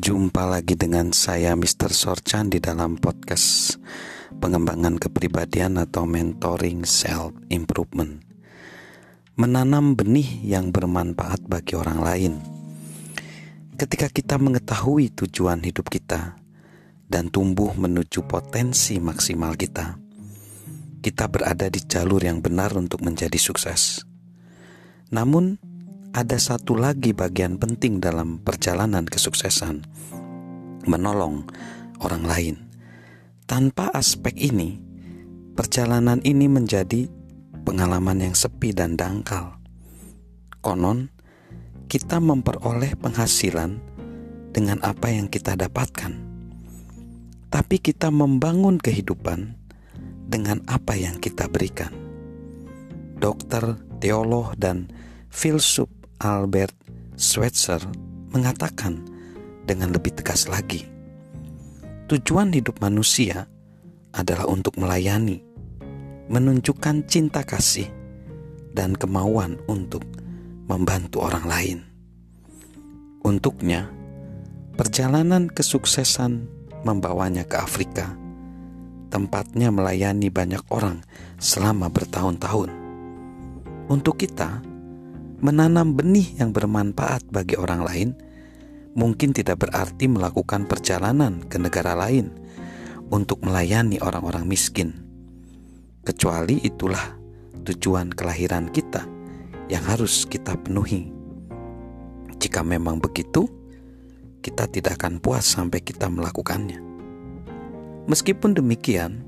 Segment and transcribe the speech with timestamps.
[0.00, 1.92] Jumpa lagi dengan saya Mr.
[1.92, 3.76] Sorchan di dalam podcast
[4.32, 8.24] pengembangan kepribadian atau mentoring self improvement.
[9.36, 12.32] Menanam benih yang bermanfaat bagi orang lain.
[13.76, 16.32] Ketika kita mengetahui tujuan hidup kita
[17.04, 20.00] dan tumbuh menuju potensi maksimal kita,
[21.04, 24.00] kita berada di jalur yang benar untuk menjadi sukses.
[25.12, 25.60] Namun,
[26.10, 29.86] ada satu lagi bagian penting dalam perjalanan kesuksesan:
[30.82, 31.46] menolong
[32.02, 32.56] orang lain.
[33.46, 34.78] Tanpa aspek ini,
[35.54, 37.06] perjalanan ini menjadi
[37.62, 39.58] pengalaman yang sepi dan dangkal.
[40.62, 41.10] Konon,
[41.86, 43.78] kita memperoleh penghasilan
[44.50, 46.12] dengan apa yang kita dapatkan,
[47.54, 49.54] tapi kita membangun kehidupan
[50.26, 51.94] dengan apa yang kita berikan.
[53.18, 54.90] Dokter, teolog, dan
[55.30, 56.76] filsuf Albert
[57.16, 57.80] Schweitzer
[58.36, 59.00] mengatakan
[59.64, 60.84] dengan lebih tegas lagi,
[62.12, 63.48] tujuan hidup manusia
[64.12, 65.40] adalah untuk melayani,
[66.28, 67.88] menunjukkan cinta kasih,
[68.76, 70.04] dan kemauan untuk
[70.68, 71.78] membantu orang lain.
[73.24, 73.88] Untuknya,
[74.76, 76.44] perjalanan kesuksesan
[76.84, 78.12] membawanya ke Afrika,
[79.08, 81.00] tempatnya melayani banyak orang
[81.40, 82.68] selama bertahun-tahun.
[83.88, 84.60] Untuk kita,
[85.40, 88.10] menanam benih yang bermanfaat bagi orang lain
[88.92, 92.32] mungkin tidak berarti melakukan perjalanan ke negara lain
[93.10, 94.94] untuk melayani orang-orang miskin,
[96.06, 97.18] kecuali itulah
[97.66, 99.02] tujuan kelahiran kita
[99.66, 101.10] yang harus kita penuhi.
[102.40, 103.46] Jika memang begitu,
[104.40, 106.80] kita tidak akan puas sampai kita melakukannya.
[108.08, 109.22] Meskipun demikian,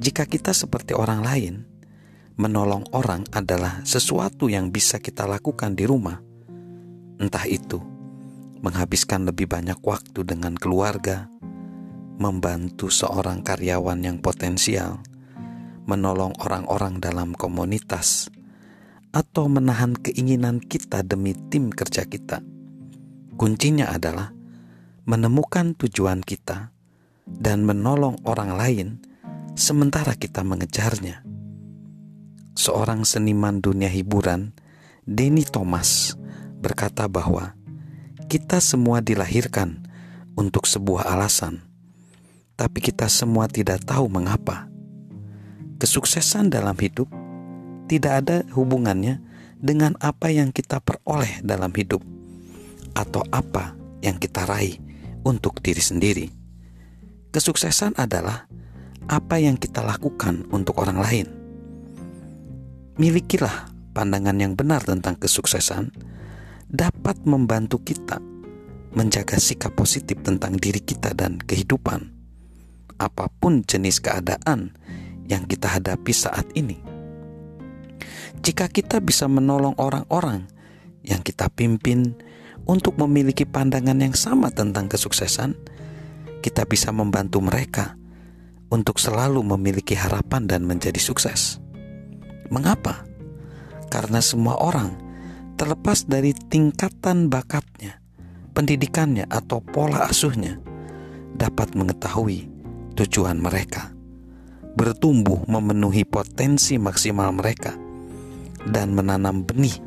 [0.00, 1.54] jika kita seperti orang lain,
[2.40, 6.16] menolong orang adalah sesuatu yang bisa kita lakukan di rumah.
[7.20, 7.76] Entah itu
[8.64, 11.28] menghabiskan lebih banyak waktu dengan keluarga,
[12.16, 15.04] membantu seorang karyawan yang potensial,
[15.84, 18.32] menolong orang-orang dalam komunitas,
[19.12, 22.40] atau menahan keinginan kita demi tim kerja kita.
[23.36, 24.32] Kuncinya adalah
[25.04, 26.72] menemukan tujuan kita
[27.28, 28.88] dan menolong orang lain
[29.56, 31.29] sementara kita mengejarnya
[32.54, 34.54] seorang seniman dunia hiburan,
[35.06, 36.14] Denny Thomas,
[36.60, 37.54] berkata bahwa
[38.30, 39.82] kita semua dilahirkan
[40.38, 41.64] untuk sebuah alasan,
[42.54, 44.70] tapi kita semua tidak tahu mengapa.
[45.80, 47.08] Kesuksesan dalam hidup
[47.88, 49.18] tidak ada hubungannya
[49.56, 52.04] dengan apa yang kita peroleh dalam hidup
[52.92, 53.74] atau apa
[54.04, 54.76] yang kita raih
[55.24, 56.26] untuk diri sendiri.
[57.32, 58.44] Kesuksesan adalah
[59.08, 61.39] apa yang kita lakukan untuk orang lain
[63.00, 65.88] milikilah pandangan yang benar tentang kesuksesan
[66.68, 68.20] dapat membantu kita
[68.92, 72.12] menjaga sikap positif tentang diri kita dan kehidupan,
[73.00, 74.76] apa pun jenis keadaan
[75.24, 76.76] yang kita hadapi saat ini.
[78.44, 80.44] Jika kita bisa menolong orang-orang
[81.00, 82.12] yang kita pimpin
[82.68, 85.56] untuk memiliki pandangan yang sama tentang kesuksesan,
[86.44, 87.96] kita bisa membantu mereka
[88.68, 91.69] untuk selalu memiliki harapan dan menjadi sukses.
[92.50, 93.06] Mengapa?
[93.90, 94.90] Karena semua orang,
[95.54, 98.02] terlepas dari tingkatan bakatnya,
[98.54, 100.58] pendidikannya, atau pola asuhnya,
[101.34, 102.50] dapat mengetahui
[102.98, 103.94] tujuan mereka,
[104.74, 107.74] bertumbuh memenuhi potensi maksimal mereka,
[108.66, 109.78] dan menanam benih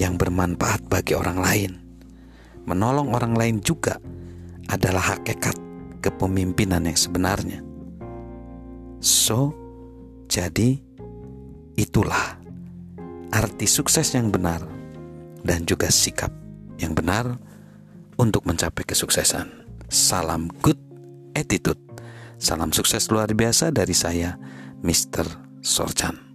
[0.00, 1.72] yang bermanfaat bagi orang lain.
[2.64, 4.00] Menolong orang lain juga
[4.72, 5.56] adalah hakikat
[6.00, 7.60] kepemimpinan yang sebenarnya.
[9.00, 9.52] So,
[10.28, 10.80] jadi
[11.80, 12.36] Itulah
[13.32, 14.60] arti sukses yang benar
[15.40, 16.28] dan juga sikap
[16.76, 17.40] yang benar
[18.20, 19.48] untuk mencapai kesuksesan.
[19.88, 20.76] Salam good
[21.32, 21.80] attitude.
[22.36, 24.36] Salam sukses luar biasa dari saya,
[24.84, 25.24] Mr.
[25.64, 26.29] Sorchan.